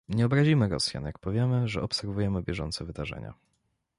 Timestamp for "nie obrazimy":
0.09-0.67